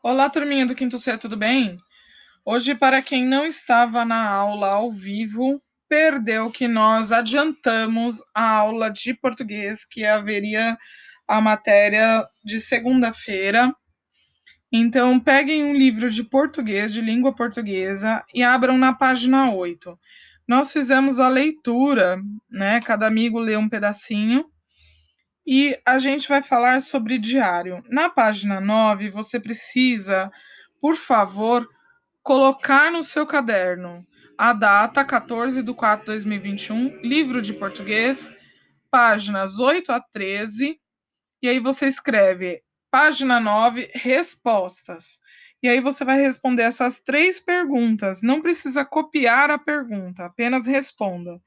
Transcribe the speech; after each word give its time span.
Olá, 0.00 0.30
turminha 0.30 0.64
do 0.64 0.76
Quinto 0.76 0.96
C, 0.96 1.18
tudo 1.18 1.36
bem? 1.36 1.76
Hoje, 2.44 2.72
para 2.72 3.02
quem 3.02 3.26
não 3.26 3.44
estava 3.44 4.04
na 4.04 4.30
aula 4.30 4.68
ao 4.68 4.92
vivo, 4.92 5.60
perdeu 5.88 6.52
que 6.52 6.68
nós 6.68 7.10
adiantamos 7.10 8.22
a 8.32 8.48
aula 8.48 8.90
de 8.90 9.12
português, 9.12 9.84
que 9.84 10.04
haveria 10.04 10.78
a 11.26 11.40
matéria 11.40 12.24
de 12.44 12.60
segunda-feira. 12.60 13.74
Então, 14.70 15.18
peguem 15.18 15.64
um 15.64 15.74
livro 15.74 16.08
de 16.08 16.22
português, 16.22 16.92
de 16.92 17.00
língua 17.00 17.34
portuguesa, 17.34 18.24
e 18.32 18.44
abram 18.44 18.78
na 18.78 18.94
página 18.94 19.50
8. 19.52 19.98
Nós 20.46 20.72
fizemos 20.72 21.18
a 21.18 21.28
leitura, 21.28 22.22
né? 22.48 22.80
Cada 22.80 23.08
amigo 23.08 23.40
lê 23.40 23.56
um 23.56 23.68
pedacinho 23.68 24.48
e 25.50 25.80
a 25.82 25.98
gente 25.98 26.28
vai 26.28 26.42
falar 26.42 26.78
sobre 26.78 27.16
diário. 27.16 27.82
Na 27.88 28.10
página 28.10 28.60
9, 28.60 29.08
você 29.08 29.40
precisa, 29.40 30.30
por 30.78 30.94
favor, 30.94 31.66
colocar 32.22 32.92
no 32.92 33.02
seu 33.02 33.26
caderno 33.26 34.06
a 34.36 34.52
data 34.52 35.02
14 35.02 35.62
de 35.62 35.72
4 35.72 36.00
de 36.00 36.06
2021, 36.12 37.00
livro 37.00 37.40
de 37.40 37.54
português, 37.54 38.30
páginas 38.90 39.58
8 39.58 39.90
a 39.90 40.02
13, 40.02 40.78
e 41.40 41.48
aí 41.48 41.58
você 41.58 41.86
escreve 41.86 42.62
página 42.90 43.40
9, 43.40 43.90
respostas. 43.94 45.18
E 45.62 45.68
aí 45.68 45.80
você 45.80 46.04
vai 46.04 46.20
responder 46.20 46.64
essas 46.64 47.00
três 47.00 47.40
perguntas. 47.40 48.20
Não 48.20 48.42
precisa 48.42 48.84
copiar 48.84 49.50
a 49.50 49.56
pergunta, 49.56 50.26
apenas 50.26 50.66
responda. 50.66 51.40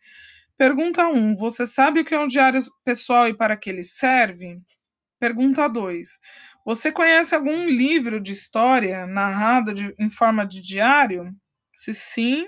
Pergunta 0.62 1.08
1. 1.08 1.38
Você 1.38 1.66
sabe 1.66 2.02
o 2.02 2.06
que 2.06 2.14
é 2.14 2.20
um 2.20 2.28
diário 2.28 2.62
pessoal 2.86 3.28
e 3.28 3.36
para 3.36 3.58
que 3.58 3.68
ele 3.68 3.84
serve? 3.84 4.62
Pergunta 5.20 5.68
2. 5.68 6.08
Você 6.64 6.92
conhece 6.92 7.34
algum 7.34 7.66
livro 7.66 8.22
de 8.22 8.32
história 8.32 9.08
narrado 9.08 9.74
de, 9.74 9.92
em 9.98 10.08
forma 10.12 10.46
de 10.46 10.62
diário? 10.62 11.34
Se 11.74 11.96
sim, 11.96 12.46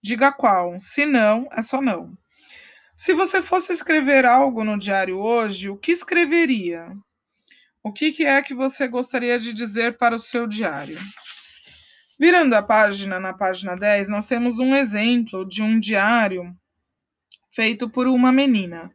diga 0.00 0.30
qual. 0.30 0.78
Se 0.78 1.04
não, 1.04 1.48
é 1.50 1.60
só 1.60 1.82
não. 1.82 2.16
Se 2.94 3.12
você 3.12 3.42
fosse 3.42 3.72
escrever 3.72 4.24
algo 4.24 4.62
no 4.62 4.78
diário 4.78 5.18
hoje, 5.18 5.68
o 5.68 5.76
que 5.76 5.90
escreveria? 5.90 6.96
O 7.82 7.92
que, 7.92 8.12
que 8.12 8.24
é 8.24 8.40
que 8.42 8.54
você 8.54 8.86
gostaria 8.86 9.40
de 9.40 9.52
dizer 9.52 9.98
para 9.98 10.14
o 10.14 10.20
seu 10.20 10.46
diário? 10.46 11.00
Virando 12.16 12.54
a 12.54 12.62
página, 12.62 13.18
na 13.18 13.34
página 13.34 13.74
10, 13.74 14.08
nós 14.08 14.24
temos 14.24 14.60
um 14.60 14.72
exemplo 14.72 15.44
de 15.44 15.64
um 15.64 15.80
diário 15.80 16.56
feito 17.56 17.88
por 17.88 18.06
uma 18.06 18.30
menina. 18.30 18.92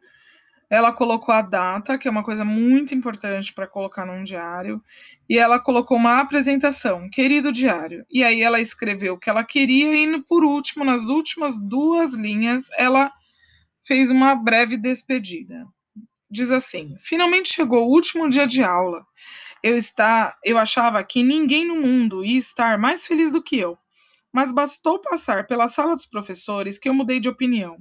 Ela 0.70 0.92
colocou 0.92 1.34
a 1.34 1.42
data, 1.42 1.98
que 1.98 2.06
é 2.06 2.10
uma 2.10 2.22
coisa 2.22 2.44
muito 2.44 2.94
importante 2.94 3.52
para 3.52 3.66
colocar 3.66 4.06
num 4.06 4.22
diário, 4.22 4.80
e 5.28 5.36
ela 5.36 5.58
colocou 5.58 5.98
uma 5.98 6.20
apresentação, 6.20 7.10
querido 7.10 7.52
diário. 7.52 8.06
E 8.10 8.24
aí 8.24 8.40
ela 8.40 8.60
escreveu 8.60 9.14
o 9.14 9.18
que 9.18 9.28
ela 9.28 9.44
queria 9.44 9.92
e 9.94 10.22
por 10.22 10.44
último, 10.44 10.84
nas 10.84 11.08
últimas 11.08 11.60
duas 11.60 12.14
linhas, 12.14 12.68
ela 12.78 13.12
fez 13.84 14.10
uma 14.10 14.34
breve 14.34 14.76
despedida. 14.78 15.66
Diz 16.30 16.50
assim: 16.50 16.96
"Finalmente 17.00 17.52
chegou 17.52 17.86
o 17.86 17.92
último 17.92 18.30
dia 18.30 18.46
de 18.46 18.62
aula. 18.62 19.04
Eu 19.62 19.76
está, 19.76 20.34
eu 20.42 20.56
achava 20.56 21.04
que 21.04 21.22
ninguém 21.22 21.66
no 21.66 21.76
mundo 21.76 22.24
ia 22.24 22.38
estar 22.38 22.78
mais 22.78 23.06
feliz 23.06 23.30
do 23.32 23.42
que 23.42 23.58
eu, 23.58 23.76
mas 24.32 24.50
bastou 24.52 25.00
passar 25.00 25.46
pela 25.46 25.68
sala 25.68 25.94
dos 25.94 26.06
professores 26.06 26.78
que 26.78 26.88
eu 26.88 26.94
mudei 26.94 27.20
de 27.20 27.28
opinião. 27.28 27.76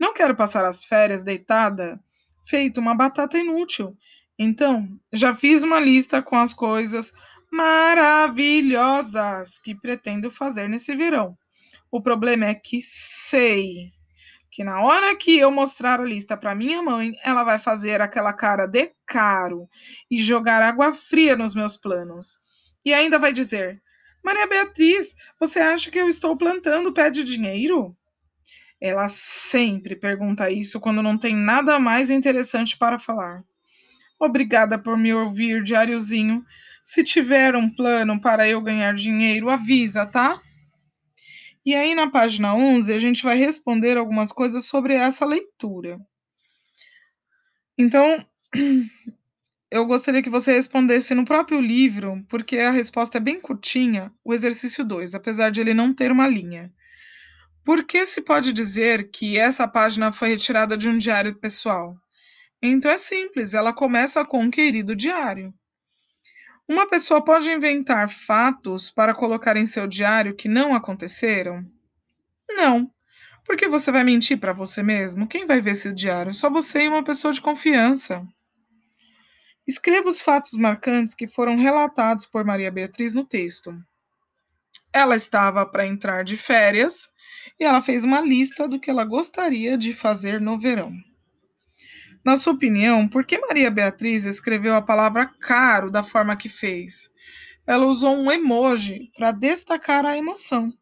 Não 0.00 0.14
quero 0.14 0.34
passar 0.34 0.64
as 0.64 0.82
férias 0.82 1.22
deitada, 1.22 2.02
feito 2.46 2.80
uma 2.80 2.94
batata 2.94 3.36
inútil. 3.36 3.94
Então, 4.38 4.88
já 5.12 5.34
fiz 5.34 5.62
uma 5.62 5.78
lista 5.78 6.22
com 6.22 6.36
as 6.36 6.54
coisas 6.54 7.12
maravilhosas 7.52 9.58
que 9.58 9.74
pretendo 9.74 10.30
fazer 10.30 10.68
nesse 10.68 10.96
verão. 10.96 11.36
O 11.90 12.00
problema 12.00 12.46
é 12.46 12.54
que 12.54 12.80
sei 12.80 13.90
que 14.50 14.64
na 14.64 14.82
hora 14.82 15.14
que 15.14 15.38
eu 15.38 15.50
mostrar 15.50 16.00
a 16.00 16.04
lista 16.04 16.36
para 16.36 16.54
minha 16.54 16.82
mãe, 16.82 17.12
ela 17.22 17.44
vai 17.44 17.58
fazer 17.58 18.00
aquela 18.00 18.32
cara 18.32 18.66
de 18.66 18.92
caro 19.06 19.68
e 20.10 20.22
jogar 20.22 20.62
água 20.62 20.92
fria 20.92 21.36
nos 21.36 21.54
meus 21.54 21.76
planos. 21.76 22.38
E 22.84 22.94
ainda 22.94 23.18
vai 23.18 23.32
dizer: 23.32 23.82
Maria 24.24 24.46
Beatriz, 24.46 25.14
você 25.38 25.60
acha 25.60 25.90
que 25.90 25.98
eu 25.98 26.08
estou 26.08 26.36
plantando 26.36 26.92
pé 26.92 27.10
de 27.10 27.22
dinheiro? 27.22 27.96
Ela 28.80 29.08
sempre 29.08 29.94
pergunta 29.94 30.50
isso 30.50 30.80
quando 30.80 31.02
não 31.02 31.18
tem 31.18 31.36
nada 31.36 31.78
mais 31.78 32.10
interessante 32.10 32.78
para 32.78 32.98
falar. 32.98 33.44
Obrigada 34.18 34.78
por 34.78 34.96
me 34.96 35.12
ouvir, 35.12 35.62
diáriozinho. 35.62 36.44
Se 36.82 37.02
tiver 37.04 37.56
um 37.56 37.68
plano 37.68 38.20
para 38.20 38.48
eu 38.48 38.60
ganhar 38.60 38.94
dinheiro, 38.94 39.50
avisa, 39.50 40.06
tá? 40.06 40.40
E 41.64 41.74
aí, 41.74 41.94
na 41.94 42.10
página 42.10 42.54
11, 42.54 42.92
a 42.92 42.98
gente 42.98 43.22
vai 43.22 43.36
responder 43.36 43.98
algumas 43.98 44.32
coisas 44.32 44.64
sobre 44.64 44.94
essa 44.94 45.26
leitura. 45.26 45.98
Então, 47.76 48.24
eu 49.70 49.86
gostaria 49.86 50.22
que 50.22 50.30
você 50.30 50.52
respondesse 50.52 51.14
no 51.14 51.24
próprio 51.24 51.60
livro, 51.60 52.24
porque 52.28 52.58
a 52.58 52.70
resposta 52.70 53.18
é 53.18 53.20
bem 53.20 53.40
curtinha, 53.40 54.12
o 54.24 54.32
exercício 54.32 54.84
2, 54.84 55.14
apesar 55.14 55.50
de 55.50 55.60
ele 55.60 55.74
não 55.74 55.94
ter 55.94 56.10
uma 56.10 56.26
linha. 56.26 56.72
Por 57.64 57.84
que 57.84 58.06
se 58.06 58.22
pode 58.22 58.52
dizer 58.52 59.10
que 59.10 59.38
essa 59.38 59.68
página 59.68 60.12
foi 60.12 60.30
retirada 60.30 60.76
de 60.76 60.88
um 60.88 60.96
diário 60.96 61.34
pessoal? 61.34 61.96
Então 62.62 62.90
é 62.90 62.98
simples, 62.98 63.54
ela 63.54 63.72
começa 63.72 64.24
com 64.24 64.40
um 64.40 64.50
querido 64.50 64.94
diário. 64.96 65.52
Uma 66.68 66.86
pessoa 66.88 67.24
pode 67.24 67.50
inventar 67.50 68.08
fatos 68.08 68.90
para 68.90 69.14
colocar 69.14 69.56
em 69.56 69.66
seu 69.66 69.86
diário 69.86 70.36
que 70.36 70.48
não 70.48 70.74
aconteceram? 70.74 71.64
Não. 72.48 72.90
Porque 73.44 73.66
você 73.66 73.90
vai 73.90 74.04
mentir 74.04 74.38
para 74.38 74.52
você 74.52 74.82
mesmo? 74.82 75.26
Quem 75.26 75.46
vai 75.46 75.60
ver 75.60 75.72
esse 75.72 75.92
diário? 75.92 76.32
Só 76.32 76.48
você 76.48 76.82
e 76.82 76.88
uma 76.88 77.02
pessoa 77.02 77.34
de 77.34 77.40
confiança. 77.40 78.26
Escreva 79.66 80.08
os 80.08 80.20
fatos 80.20 80.52
marcantes 80.52 81.14
que 81.14 81.26
foram 81.26 81.56
relatados 81.56 82.26
por 82.26 82.44
Maria 82.44 82.70
Beatriz 82.70 83.14
no 83.14 83.24
texto. 83.24 83.72
Ela 84.92 85.14
estava 85.14 85.64
para 85.64 85.86
entrar 85.86 86.24
de 86.24 86.36
férias 86.36 87.08
e 87.58 87.64
ela 87.64 87.80
fez 87.80 88.04
uma 88.04 88.20
lista 88.20 88.66
do 88.66 88.80
que 88.80 88.90
ela 88.90 89.04
gostaria 89.04 89.78
de 89.78 89.94
fazer 89.94 90.40
no 90.40 90.58
verão. 90.58 90.92
Na 92.24 92.36
sua 92.36 92.52
opinião, 92.52 93.08
por 93.08 93.24
que 93.24 93.38
Maria 93.38 93.70
Beatriz 93.70 94.24
escreveu 94.24 94.74
a 94.74 94.82
palavra 94.82 95.26
caro 95.26 95.90
da 95.90 96.02
forma 96.02 96.36
que 96.36 96.48
fez? 96.48 97.10
Ela 97.66 97.86
usou 97.86 98.14
um 98.14 98.30
emoji 98.30 99.10
para 99.16 99.32
destacar 99.32 100.04
a 100.04 100.16
emoção. 100.16 100.72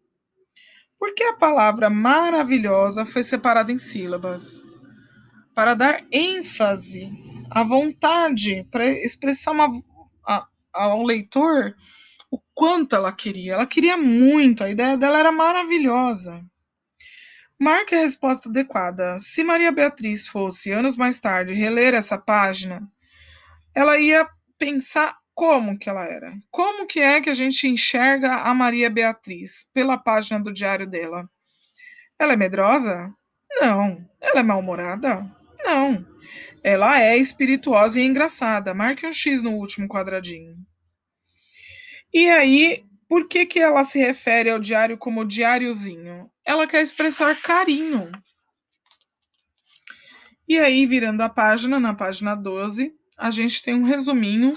Por 0.98 1.14
que 1.14 1.22
a 1.22 1.34
palavra 1.34 1.88
maravilhosa 1.88 3.06
foi 3.06 3.22
separada 3.22 3.70
em 3.70 3.78
sílabas? 3.78 4.60
Para 5.54 5.74
dar 5.74 6.04
ênfase 6.10 7.08
à 7.50 7.62
vontade, 7.62 8.66
para 8.70 8.88
expressar 8.88 9.52
uma, 9.52 9.68
a, 10.26 10.48
ao 10.72 11.04
leitor 11.04 11.74
quanto 12.58 12.96
ela 12.96 13.12
queria. 13.12 13.52
Ela 13.52 13.66
queria 13.66 13.96
muito, 13.96 14.64
a 14.64 14.68
ideia 14.68 14.96
dela 14.96 15.20
era 15.20 15.30
maravilhosa. 15.30 16.44
Marque 17.56 17.94
a 17.94 18.00
resposta 18.00 18.48
adequada. 18.48 19.16
Se 19.20 19.44
Maria 19.44 19.70
Beatriz 19.70 20.26
fosse, 20.26 20.72
anos 20.72 20.96
mais 20.96 21.20
tarde, 21.20 21.54
reler 21.54 21.94
essa 21.94 22.18
página, 22.18 22.82
ela 23.72 23.96
ia 23.96 24.28
pensar 24.58 25.16
como 25.32 25.78
que 25.78 25.88
ela 25.88 26.04
era. 26.04 26.34
Como 26.50 26.84
que 26.84 26.98
é 26.98 27.20
que 27.20 27.30
a 27.30 27.34
gente 27.34 27.68
enxerga 27.68 28.38
a 28.38 28.52
Maria 28.52 28.90
Beatriz 28.90 29.68
pela 29.72 29.96
página 29.96 30.40
do 30.40 30.52
diário 30.52 30.88
dela? 30.88 31.30
Ela 32.18 32.32
é 32.32 32.36
medrosa? 32.36 33.14
Não. 33.60 34.04
Ela 34.20 34.40
é 34.40 34.42
mal-humorada? 34.42 35.32
Não. 35.64 36.04
Ela 36.60 37.00
é 37.00 37.16
espirituosa 37.16 38.00
e 38.00 38.04
engraçada. 38.04 38.74
Marque 38.74 39.06
um 39.06 39.12
X 39.12 39.44
no 39.44 39.52
último 39.52 39.86
quadradinho. 39.86 40.56
E 42.12 42.28
aí, 42.30 42.84
por 43.08 43.28
que, 43.28 43.46
que 43.46 43.58
ela 43.58 43.84
se 43.84 43.98
refere 43.98 44.50
ao 44.50 44.58
diário 44.58 44.96
como 44.96 45.24
diáriozinho? 45.24 46.30
Ela 46.44 46.66
quer 46.66 46.82
expressar 46.82 47.40
carinho. 47.40 48.10
E 50.48 50.58
aí, 50.58 50.86
virando 50.86 51.22
a 51.22 51.28
página, 51.28 51.78
na 51.78 51.94
página 51.94 52.34
12, 52.34 52.94
a 53.18 53.30
gente 53.30 53.62
tem 53.62 53.74
um 53.74 53.84
resuminho 53.84 54.54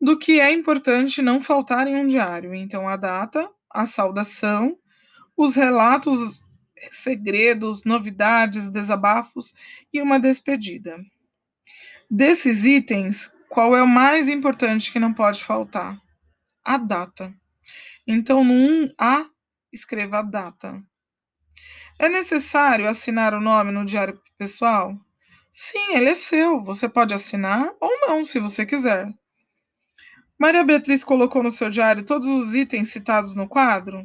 do 0.00 0.18
que 0.18 0.38
é 0.38 0.52
importante 0.52 1.22
não 1.22 1.42
faltar 1.42 1.88
em 1.88 1.96
um 1.96 2.06
diário. 2.06 2.54
Então, 2.54 2.88
a 2.88 2.96
data, 2.96 3.50
a 3.68 3.86
saudação, 3.86 4.78
os 5.36 5.56
relatos, 5.56 6.44
segredos, 6.92 7.84
novidades, 7.84 8.68
desabafos 8.68 9.52
e 9.92 10.00
uma 10.00 10.20
despedida. 10.20 10.98
Desses 12.08 12.64
itens, 12.64 13.34
qual 13.48 13.76
é 13.76 13.82
o 13.82 13.88
mais 13.88 14.28
importante 14.28 14.92
que 14.92 15.00
não 15.00 15.12
pode 15.12 15.42
faltar? 15.42 16.00
A 16.66 16.76
data. 16.76 17.32
Então, 18.06 18.42
no 18.42 18.52
1A, 18.52 19.26
escreva 19.72 20.18
a 20.18 20.22
data. 20.22 20.82
É 21.98 22.08
necessário 22.08 22.88
assinar 22.88 23.32
o 23.32 23.40
nome 23.40 23.70
no 23.70 23.84
diário 23.84 24.20
pessoal? 24.36 24.98
Sim, 25.50 25.94
ele 25.94 26.10
é 26.10 26.14
seu. 26.14 26.62
Você 26.62 26.88
pode 26.88 27.14
assinar 27.14 27.72
ou 27.80 27.90
não, 28.00 28.24
se 28.24 28.40
você 28.40 28.66
quiser. 28.66 29.08
Maria 30.38 30.64
Beatriz 30.64 31.02
colocou 31.02 31.42
no 31.42 31.50
seu 31.50 31.70
diário 31.70 32.04
todos 32.04 32.26
os 32.26 32.54
itens 32.54 32.88
citados 32.88 33.34
no 33.34 33.48
quadro? 33.48 34.04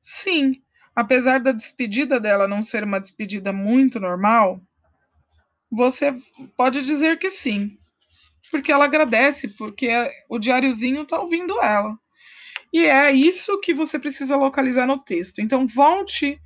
Sim, 0.00 0.60
apesar 0.94 1.40
da 1.40 1.52
despedida 1.52 2.20
dela 2.20 2.46
não 2.46 2.62
ser 2.62 2.84
uma 2.84 3.00
despedida 3.00 3.52
muito 3.52 3.98
normal, 3.98 4.60
você 5.70 6.14
pode 6.56 6.82
dizer 6.82 7.18
que 7.18 7.30
sim, 7.30 7.78
porque 8.52 8.70
ela 8.70 8.84
agradece, 8.84 9.48
porque 9.48 9.88
o 10.28 10.38
diáriozinho 10.38 11.02
está 11.02 11.18
ouvindo 11.18 11.58
ela. 11.62 11.98
E 12.70 12.84
é 12.84 13.10
isso 13.10 13.58
que 13.60 13.72
você 13.72 13.98
precisa 13.98 14.36
localizar 14.36 14.86
no 14.86 15.02
texto. 15.02 15.40
Então, 15.40 15.66
volte 15.66 16.38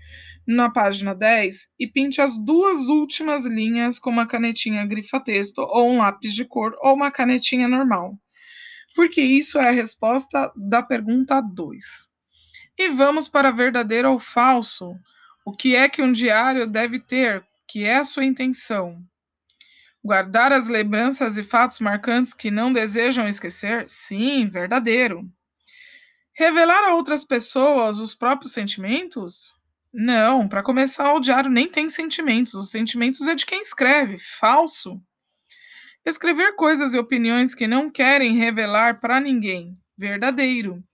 na 0.46 0.70
página 0.70 1.12
10 1.12 1.68
e 1.80 1.88
pinte 1.88 2.20
as 2.20 2.38
duas 2.38 2.78
últimas 2.82 3.44
linhas 3.44 3.98
com 3.98 4.10
uma 4.10 4.24
canetinha 4.24 4.86
grifa-texto, 4.86 5.58
ou 5.58 5.90
um 5.90 5.98
lápis 5.98 6.32
de 6.32 6.44
cor, 6.44 6.76
ou 6.80 6.94
uma 6.94 7.10
canetinha 7.10 7.66
normal. 7.66 8.16
Porque 8.94 9.20
isso 9.20 9.58
é 9.58 9.68
a 9.68 9.72
resposta 9.72 10.52
da 10.56 10.84
pergunta 10.84 11.40
2. 11.40 11.84
E 12.78 12.88
vamos 12.90 13.28
para 13.28 13.50
verdadeiro 13.50 14.12
ou 14.12 14.20
falso. 14.20 14.94
O 15.44 15.52
que 15.52 15.74
é 15.74 15.88
que 15.88 16.00
um 16.02 16.12
diário 16.12 16.68
deve 16.68 17.00
ter? 17.00 17.44
Que 17.68 17.82
é 17.82 17.96
a 17.96 18.04
sua 18.04 18.24
intenção? 18.24 19.02
Guardar 20.06 20.52
as 20.52 20.68
lembranças 20.68 21.36
e 21.36 21.42
fatos 21.42 21.80
marcantes 21.80 22.32
que 22.32 22.48
não 22.48 22.72
desejam 22.72 23.26
esquecer? 23.26 23.90
Sim, 23.90 24.46
verdadeiro. 24.46 25.28
Revelar 26.32 26.84
a 26.84 26.94
outras 26.94 27.24
pessoas 27.24 27.98
os 27.98 28.14
próprios 28.14 28.52
sentimentos? 28.52 29.52
Não, 29.92 30.46
para 30.46 30.62
começar, 30.62 31.12
o 31.12 31.18
diário 31.18 31.50
nem 31.50 31.68
tem 31.68 31.90
sentimentos. 31.90 32.54
Os 32.54 32.70
sentimentos 32.70 33.26
é 33.26 33.34
de 33.34 33.44
quem 33.44 33.60
escreve. 33.60 34.16
Falso. 34.16 35.02
Escrever 36.04 36.54
coisas 36.54 36.94
e 36.94 36.98
opiniões 37.00 37.52
que 37.52 37.66
não 37.66 37.90
querem 37.90 38.36
revelar 38.36 39.00
para 39.00 39.20
ninguém. 39.20 39.76
Verdadeiro. 39.98 40.84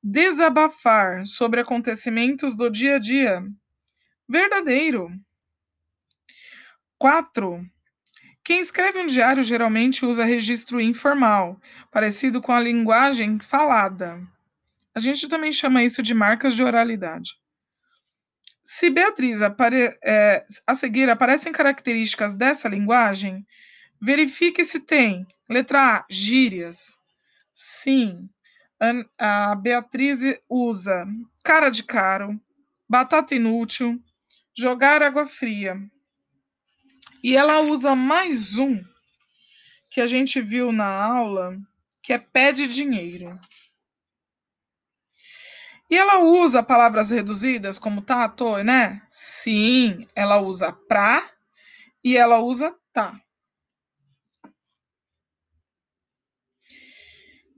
Desabafar 0.00 1.26
sobre 1.26 1.62
acontecimentos 1.62 2.56
do 2.56 2.70
dia 2.70 2.94
a 2.94 2.98
dia. 3.00 3.42
Verdadeiro. 4.28 5.10
4. 6.96 7.68
Quem 8.50 8.58
escreve 8.58 8.98
um 8.98 9.06
diário 9.06 9.44
geralmente 9.44 10.04
usa 10.04 10.24
registro 10.24 10.80
informal, 10.80 11.56
parecido 11.88 12.42
com 12.42 12.50
a 12.50 12.58
linguagem 12.58 13.38
falada. 13.38 14.20
A 14.92 14.98
gente 14.98 15.28
também 15.28 15.52
chama 15.52 15.84
isso 15.84 16.02
de 16.02 16.12
marcas 16.12 16.56
de 16.56 16.64
oralidade. 16.64 17.36
Se 18.60 18.90
Beatriz 18.90 19.40
apare 19.40 19.96
é, 20.02 20.44
a 20.66 20.74
seguir 20.74 21.08
aparecem 21.08 21.52
características 21.52 22.34
dessa 22.34 22.68
linguagem, 22.68 23.46
verifique 24.02 24.64
se 24.64 24.80
tem. 24.80 25.24
Letra 25.48 25.98
A, 25.98 26.06
gírias. 26.10 26.98
Sim. 27.52 28.28
A 29.16 29.54
Beatriz 29.54 30.22
usa 30.48 31.06
cara 31.44 31.70
de 31.70 31.84
caro, 31.84 32.36
batata 32.88 33.32
inútil, 33.32 34.02
jogar 34.58 35.04
água 35.04 35.28
fria. 35.28 35.80
E 37.22 37.36
ela 37.36 37.60
usa 37.60 37.94
mais 37.94 38.56
um 38.56 38.82
que 39.90 40.00
a 40.00 40.06
gente 40.06 40.40
viu 40.40 40.72
na 40.72 40.86
aula, 40.86 41.56
que 42.02 42.12
é 42.12 42.18
pede 42.18 42.66
dinheiro. 42.66 43.38
E 45.90 45.96
ela 45.98 46.20
usa 46.20 46.62
palavras 46.62 47.10
reduzidas 47.10 47.78
como 47.78 48.00
tá, 48.00 48.28
tô, 48.28 48.58
né? 48.62 49.02
Sim, 49.08 50.06
ela 50.14 50.40
usa 50.40 50.72
pra 50.72 51.28
e 52.02 52.16
ela 52.16 52.38
usa 52.38 52.74
tá. 52.92 53.20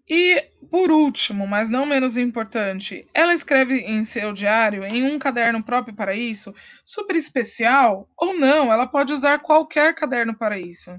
E, 0.08 0.42
por 0.70 0.90
último, 0.90 1.46
mas 1.46 1.70
não 1.70 1.86
menos 1.86 2.16
importante, 2.16 3.06
ela 3.14 3.32
escreve 3.32 3.80
em 3.80 4.04
seu 4.04 4.32
diário, 4.32 4.84
em 4.84 5.04
um 5.04 5.18
caderno 5.18 5.62
próprio 5.62 5.94
para 5.94 6.14
isso, 6.14 6.52
super 6.84 7.16
especial, 7.16 8.08
ou 8.16 8.34
não, 8.36 8.72
ela 8.72 8.86
pode 8.86 9.12
usar 9.12 9.38
qualquer 9.38 9.94
caderno 9.94 10.36
para 10.36 10.58
isso. 10.58 10.90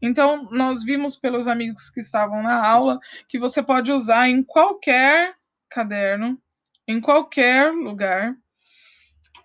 Então, 0.00 0.48
nós 0.50 0.84
vimos 0.84 1.16
pelos 1.16 1.48
amigos 1.48 1.90
que 1.90 2.00
estavam 2.00 2.42
na 2.42 2.64
aula 2.64 2.98
que 3.28 3.38
você 3.38 3.62
pode 3.62 3.90
usar 3.92 4.28
em 4.28 4.42
qualquer 4.42 5.34
caderno 5.68 6.40
em 6.86 7.00
qualquer 7.00 7.72
lugar, 7.72 8.36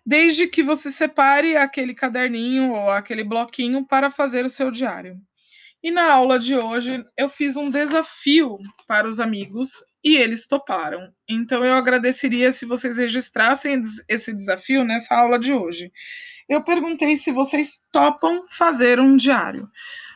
desde 0.06 0.48
que 0.48 0.64
você 0.64 0.92
separe 0.92 1.56
aquele 1.56 1.94
caderninho 1.94 2.72
ou 2.72 2.90
aquele 2.90 3.24
bloquinho 3.24 3.86
para 3.86 4.12
fazer 4.12 4.46
o 4.46 4.50
seu 4.50 4.72
diário. 4.72 5.20
E 5.82 5.92
na 5.92 6.12
aula 6.12 6.38
de 6.38 6.58
hoje 6.58 7.06
eu 7.18 7.30
fiz 7.30 7.56
um 7.56 7.70
desafio 7.70 8.58
para 8.86 9.08
os 9.08 9.18
amigos 9.18 9.72
e 10.04 10.18
eles 10.18 10.46
toparam. 10.46 11.14
Então 11.28 11.64
eu 11.64 11.74
agradeceria 11.74 12.52
se 12.52 12.66
vocês 12.66 12.98
registrassem 12.98 13.82
esse 14.10 14.34
desafio 14.34 14.84
nessa 14.84 15.16
aula 15.16 15.40
de 15.40 15.54
hoje. 15.54 15.90
Eu 16.50 16.62
perguntei 16.64 17.16
se 17.16 17.32
vocês 17.32 17.82
topam 17.94 18.44
fazer 18.50 19.00
um 19.00 19.16
diário. 19.16 19.70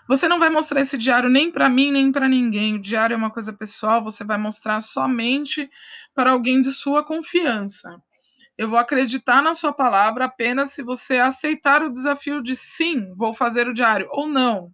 Você 0.10 0.28
não 0.28 0.38
vai 0.38 0.50
mostrar 0.50 0.82
esse 0.82 0.98
diário 0.98 1.30
nem 1.30 1.50
para 1.50 1.70
mim, 1.70 1.94
nem 1.94 2.12
para 2.12 2.28
ninguém. 2.28 2.76
O 2.76 2.82
diário 2.82 3.14
é 3.14 3.18
uma 3.18 3.32
coisa 3.32 3.54
pessoal, 3.54 4.04
você 4.04 4.26
vai 4.26 4.38
mostrar 4.38 4.82
somente 4.82 5.70
para 6.14 6.32
alguém 6.32 6.60
de 6.60 6.74
sua 6.74 7.06
confiança. 7.06 8.02
Eu 8.58 8.70
vou 8.70 8.78
acreditar 8.78 9.42
na 9.42 9.54
sua 9.54 9.72
palavra 9.72 10.26
apenas 10.26 10.72
se 10.72 10.84
você 10.84 11.20
aceitar 11.20 11.82
o 11.82 11.90
desafio 11.90 12.44
de 12.44 12.54
sim, 12.54 13.14
vou 13.16 13.34
fazer 13.34 13.68
o 13.68 13.74
diário, 13.74 14.08
ou 14.12 14.28
não, 14.28 14.70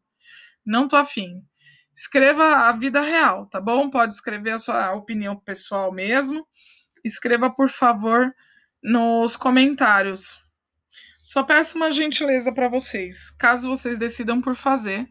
não 0.69 0.87
tô 0.87 0.95
afim. 0.95 1.43
Escreva 1.91 2.69
a 2.69 2.71
vida 2.71 3.01
real, 3.01 3.47
tá 3.47 3.59
bom? 3.59 3.89
Pode 3.89 4.13
escrever 4.13 4.51
a 4.51 4.57
sua 4.59 4.93
opinião 4.93 5.35
pessoal 5.35 5.91
mesmo. 5.91 6.47
Escreva, 7.03 7.49
por 7.49 7.69
favor, 7.69 8.33
nos 8.81 9.35
comentários. 9.35 10.39
Só 11.21 11.43
peço 11.43 11.75
uma 11.75 11.91
gentileza 11.91 12.53
para 12.53 12.69
vocês. 12.69 13.31
Caso 13.31 13.67
vocês 13.67 13.97
decidam 13.97 14.39
por 14.39 14.55
fazer, 14.55 15.07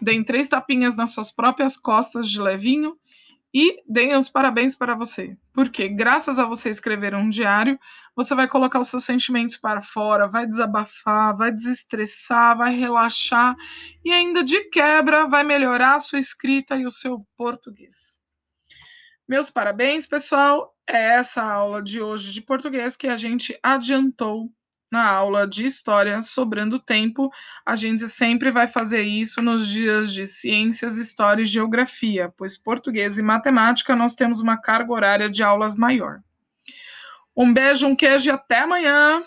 deem 0.00 0.22
três 0.22 0.46
tapinhas 0.46 0.94
nas 0.94 1.10
suas 1.10 1.32
próprias 1.32 1.76
costas 1.76 2.28
de 2.28 2.40
levinho 2.40 2.96
e 3.54 3.82
deem 3.86 4.16
os 4.16 4.28
parabéns 4.28 4.74
para 4.74 4.94
você. 4.94 5.36
Porque, 5.52 5.88
graças 5.88 6.38
a 6.38 6.46
você 6.46 6.70
escrever 6.70 7.14
um 7.14 7.28
diário, 7.28 7.78
você 8.16 8.34
vai 8.34 8.48
colocar 8.48 8.80
os 8.80 8.88
seus 8.88 9.04
sentimentos 9.04 9.56
para 9.56 9.82
fora, 9.82 10.26
vai 10.26 10.46
desabafar, 10.46 11.36
vai 11.36 11.52
desestressar, 11.52 12.56
vai 12.56 12.74
relaxar 12.74 13.54
e 14.04 14.10
ainda 14.10 14.42
de 14.42 14.64
quebra 14.70 15.26
vai 15.26 15.44
melhorar 15.44 15.96
a 15.96 16.00
sua 16.00 16.18
escrita 16.18 16.76
e 16.76 16.86
o 16.86 16.90
seu 16.90 17.26
português. 17.36 18.18
Meus 19.28 19.50
parabéns, 19.50 20.06
pessoal. 20.06 20.74
É 20.86 21.14
essa 21.14 21.42
aula 21.42 21.82
de 21.82 22.02
hoje 22.02 22.32
de 22.32 22.42
português 22.42 22.96
que 22.96 23.06
a 23.06 23.16
gente 23.16 23.58
adiantou 23.62 24.50
na 24.92 25.08
aula 25.08 25.48
de 25.48 25.64
história, 25.64 26.20
sobrando 26.20 26.78
tempo, 26.78 27.30
a 27.64 27.74
gente 27.74 28.06
sempre 28.06 28.50
vai 28.50 28.68
fazer 28.68 29.00
isso 29.00 29.40
nos 29.40 29.66
dias 29.66 30.12
de 30.12 30.26
ciências, 30.26 30.98
história 30.98 31.42
e 31.42 31.46
geografia, 31.46 32.32
pois 32.36 32.58
português 32.58 33.18
e 33.18 33.22
matemática 33.22 33.96
nós 33.96 34.14
temos 34.14 34.38
uma 34.38 34.60
carga 34.60 34.92
horária 34.92 35.30
de 35.30 35.42
aulas 35.42 35.74
maior. 35.74 36.20
Um 37.34 37.54
beijo, 37.54 37.86
um 37.86 37.96
queijo 37.96 38.28
e 38.28 38.30
até 38.30 38.60
amanhã! 38.60 39.24